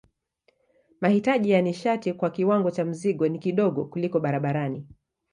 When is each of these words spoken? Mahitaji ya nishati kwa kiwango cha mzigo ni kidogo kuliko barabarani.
Mahitaji 1.01 1.51
ya 1.51 1.61
nishati 1.61 2.13
kwa 2.13 2.29
kiwango 2.29 2.71
cha 2.71 2.85
mzigo 2.85 3.27
ni 3.27 3.39
kidogo 3.39 3.85
kuliko 3.85 4.19
barabarani. 4.19 4.87